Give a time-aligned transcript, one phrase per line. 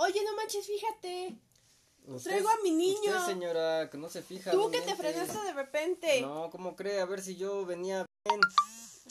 [0.00, 1.36] Oye, no manches, fíjate.
[2.06, 3.10] Usted- Traigo a mi niño.
[3.12, 4.50] Usted, señora, que no se fija.
[4.50, 6.22] Tú que te frenaste de repente.
[6.22, 7.00] No, ¿cómo cree?
[7.00, 8.40] A ver si yo venía bien.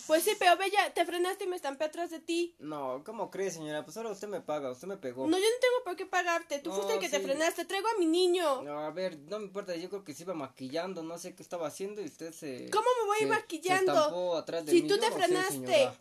[0.07, 2.55] Pues sí, pero ya, te frenaste y me estampé atrás de ti.
[2.57, 3.85] No, ¿cómo cree, señora?
[3.85, 5.27] Pues ahora usted me paga, usted me pegó.
[5.27, 6.57] No, yo no tengo por qué pagarte.
[6.59, 7.65] Tú No, fuiste el que te frenaste.
[7.65, 8.63] Traigo a mi niño.
[8.63, 11.43] No, a ver, no me importa, yo creo que se iba maquillando, no sé qué
[11.43, 12.71] estaba haciendo y usted se...
[12.71, 13.93] ¿Cómo me voy a ir se- maquillando?
[13.93, 15.91] Se estampó atrás de Si tú tú te frenaste.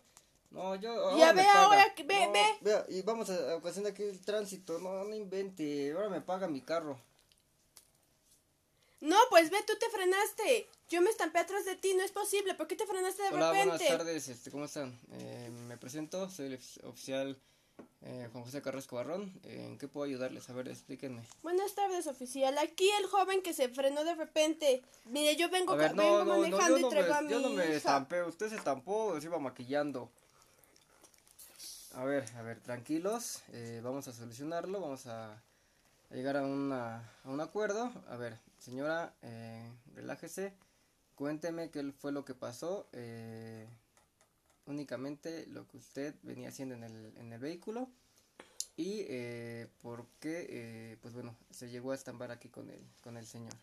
[0.51, 1.17] No, yo...
[1.17, 2.43] Ya ve ahora que- ve, No, ve.
[2.61, 6.61] vea, y vamos a ocasionar aquí el tránsito, no, no invente, ahora me paga mi
[6.61, 6.99] carro.
[9.01, 10.67] No, pues ve, tú te frenaste.
[10.89, 11.93] Yo me estampé atrás de ti.
[11.93, 12.53] No es posible.
[12.55, 13.77] ¿Por qué te frenaste de Hola, repente?
[13.77, 14.99] buenas tardes, este, ¿cómo están?
[15.13, 17.39] Eh, me presento, soy el ofici- oficial
[18.01, 19.31] eh, Juan José Carrasco Barrón.
[19.43, 20.49] Eh, ¿En qué puedo ayudarles?
[20.49, 21.23] A ver, explíquenme.
[21.43, 22.57] Buenas tardes, oficial.
[22.57, 24.83] Aquí el joven que se frenó de repente.
[25.05, 27.39] Mire, yo vengo, ver, vengo no, no, no, manejando yo y traigo a mi yo
[27.39, 27.75] no me hija.
[27.75, 30.11] estampé, usted se estampó, se iba maquillando.
[31.95, 35.41] A ver, a ver, tranquilos, eh, vamos a solucionarlo, vamos a,
[36.11, 37.91] llegar a, una, a un acuerdo.
[38.07, 40.53] A ver, señora, eh, relájese,
[41.15, 43.67] cuénteme qué fue lo que pasó, eh,
[44.67, 47.89] únicamente lo que usted venía haciendo en el, en el vehículo
[48.77, 53.17] y eh, por qué, eh, pues bueno, se llegó a estampar aquí con el, con
[53.17, 53.55] el señor.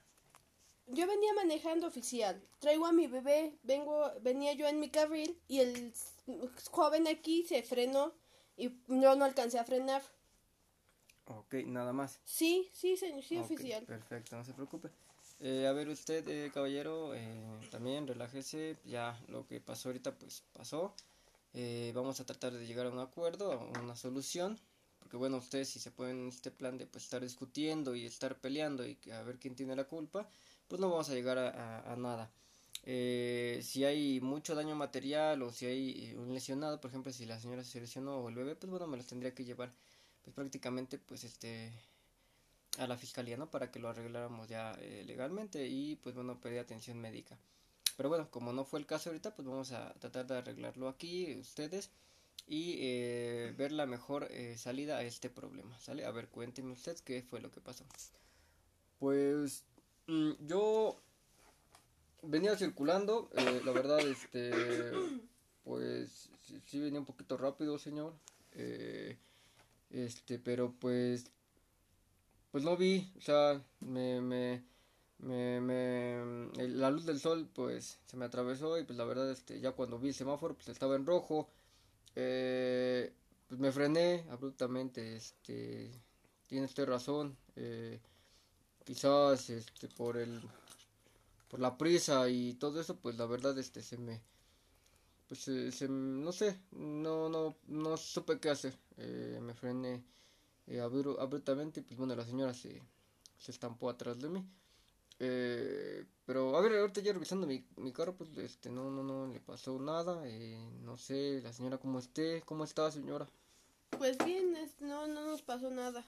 [0.87, 2.41] Yo venía manejando, oficial.
[2.61, 3.59] Traigo a mi bebé.
[3.63, 5.93] Vengo, venía yo en mi carril y el
[6.71, 8.13] joven aquí se frenó
[8.57, 10.03] y yo no alcancé a frenar.
[11.27, 12.21] Ok, nada más.
[12.25, 13.85] Sí, sí, señor, sí, oficial.
[13.85, 14.91] Perfecto, no se preocupe.
[15.41, 20.45] Eh, a ver usted, eh, caballero, eh, también relájese, ya lo que pasó ahorita pues
[20.53, 20.95] pasó.
[21.53, 24.59] Eh, vamos a tratar de llegar a un acuerdo, a una solución,
[25.01, 28.39] porque bueno, ustedes si se ponen en este plan de pues estar discutiendo y estar
[28.39, 30.29] peleando y a ver quién tiene la culpa,
[30.69, 32.31] pues no vamos a llegar a, nada.
[32.85, 37.41] Eh, si hay mucho daño material o si hay un lesionado, por ejemplo, si la
[37.41, 39.73] señora se lesionó o el bebé, pues bueno, me los tendría que llevar
[40.23, 41.73] pues prácticamente pues este
[42.79, 43.51] a la fiscalía, ¿no?
[43.51, 47.39] Para que lo arregláramos ya eh, legalmente y pues bueno, pedir atención médica.
[47.97, 51.35] Pero bueno, como no fue el caso ahorita, pues vamos a tratar de arreglarlo aquí,
[51.41, 51.91] ustedes,
[52.47, 56.05] y eh, ver la mejor eh, salida a este problema, ¿sale?
[56.05, 57.85] A ver, cuénteme usted qué fue lo que pasó.
[58.99, 59.65] Pues
[60.47, 60.97] yo
[62.23, 64.93] venía circulando, eh, la verdad, este,
[65.65, 66.29] pues
[66.67, 68.15] sí, venía un poquito rápido, señor.
[68.53, 69.19] eh,
[69.91, 71.33] este, pero pues
[72.51, 74.63] pues no vi, o sea, me, me,
[75.19, 79.61] me, me- la luz del sol, pues, se me atravesó y pues la verdad, este,
[79.61, 81.49] ya cuando vi el semáforo, pues estaba en rojo,
[82.17, 83.13] eh,
[83.49, 85.93] pues me frené abruptamente, este,
[86.49, 88.01] tiene usted razón, eh,
[88.87, 90.41] quizás, este, por el,
[91.51, 94.23] por la prisa y todo eso, pues la verdad, este, se me,
[95.29, 100.03] pues, se, se- no sé, no, no, no supe qué hacer, eh, me frené
[100.69, 102.83] eh, abru- abruptamente, pues bueno, la señora se,
[103.39, 104.45] se estampó atrás de mí.
[105.19, 109.27] Eh, pero a ver, ahorita ya revisando mi, mi carro, pues este, no, no, no
[109.33, 110.23] le pasó nada.
[110.29, 113.27] eh, no sé, la señora cómo esté, cómo está, señora.
[113.97, 116.05] Pues bien, no, no nos pasó nada.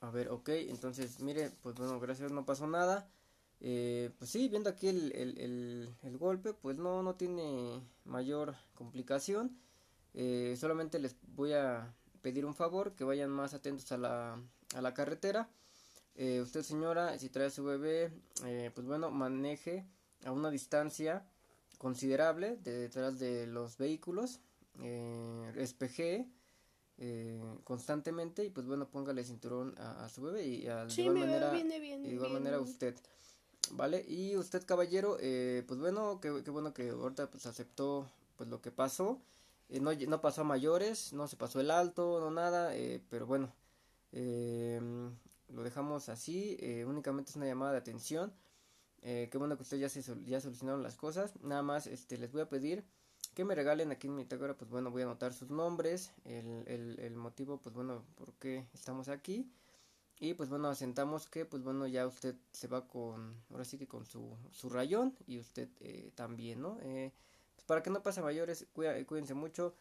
[0.00, 3.10] A ver, ok, entonces, mire, pues bueno, gracias, no pasó nada.
[3.60, 8.54] Eh, pues sí, viendo aquí el, el, el, el golpe, pues no, no tiene mayor
[8.74, 9.58] complicación.
[10.14, 11.92] Eh, solamente les voy a
[12.22, 14.40] pedir un favor, que vayan más atentos a la,
[14.74, 15.50] a la carretera.
[16.14, 18.12] Eh, usted, señora, si trae su bebé,
[18.44, 19.84] eh, pues bueno, maneje
[20.24, 21.26] a una distancia
[21.78, 24.40] considerable de detrás de los vehículos.
[24.80, 25.52] Eh,
[26.98, 31.14] eh, constantemente y pues bueno, póngale cinturón a, a su bebé y de Sí, igual
[31.14, 32.94] mi bebé manera, viene de igual manera usted.
[33.72, 34.04] ¿Vale?
[34.08, 38.60] Y usted, caballero, eh, pues bueno, qué, qué bueno que ahorita pues aceptó pues lo
[38.62, 39.20] que pasó.
[39.68, 43.26] Eh, no, no pasó a mayores, no se pasó el alto, no nada, eh, pero
[43.26, 43.52] bueno,
[44.12, 48.32] lo dejamos así, únicamente es una llamada de atención.
[49.02, 51.32] Eh, qué bueno que ustedes ya, se ya solucionaron las cosas.
[51.42, 52.84] Nada más este, les voy a pedir
[53.38, 56.64] que me regalen aquí en mi Bitácora, pues bueno, voy a anotar sus nombres, el,
[56.66, 59.48] el, el motivo, pues bueno, por qué estamos aquí.
[60.20, 63.88] Y pues bueno, asentamos que pues bueno, ya usted se va con, ahora sí que
[63.88, 66.78] con su, su rayón y usted eh, también, ¿no?
[66.82, 67.12] Eh,
[67.54, 69.74] pues para que no pase mayores, cuida- cuídense mucho,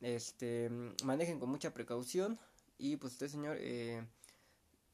[0.00, 0.70] este,
[1.04, 2.38] manejen con mucha precaución
[2.78, 4.04] y pues usted señor, eh,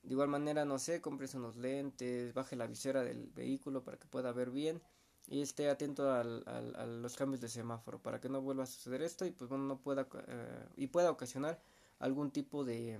[0.02, 4.06] de igual manera, no sé, cómprese unos lentes, baje la visera del vehículo para que
[4.06, 4.81] pueda ver bien
[5.28, 8.67] y esté atento al, al- a los cambios de semáforo para que no vuelva a
[8.67, 11.61] suceder esto y pues bueno, no pueda, eh, y pueda ocasionar
[11.99, 12.99] algún tipo de,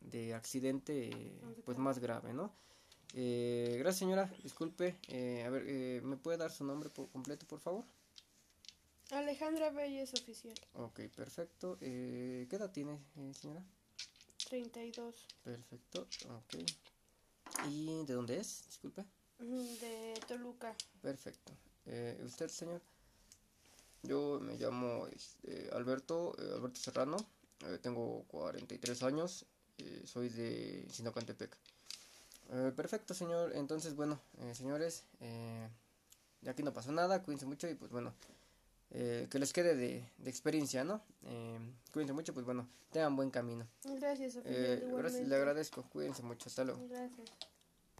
[0.00, 2.52] de accidente eh, pues más grave, ¿no?
[3.14, 7.46] Eh, gracias señora, disculpe, eh, a ver, eh, ¿me puede dar su nombre por completo
[7.46, 7.84] por favor?
[9.10, 10.54] Alejandra Reyes, oficial.
[10.74, 11.78] Ok, perfecto.
[11.80, 12.98] Eh, ¿Qué edad tiene,
[13.32, 13.62] señora?
[14.48, 15.14] 32.
[15.44, 16.54] Perfecto, ok.
[17.68, 18.64] ¿Y de dónde es?
[18.66, 19.04] Disculpe.
[19.38, 20.74] Mm, De Toluca.
[21.02, 21.52] Perfecto.
[21.86, 22.80] Eh, ¿Usted, señor?
[24.02, 27.16] Yo me llamo este, Alberto, eh, Alberto Serrano,
[27.66, 29.46] eh, tengo 43 años,
[29.78, 31.56] eh, soy de Sinocantepec.
[32.50, 33.52] Eh, perfecto, señor.
[33.54, 35.68] Entonces, bueno, eh, señores, eh,
[36.42, 38.12] ya aquí no pasó nada, cuídense mucho y pues bueno,
[38.90, 41.02] eh, que les quede de, de experiencia, ¿no?
[41.90, 43.66] Cuídense mucho, pues bueno, tengan buen camino.
[43.84, 44.52] Gracias, Sofía.
[44.52, 46.86] Le agradezco, cuídense mucho, hasta luego.
[46.88, 47.30] Gracias.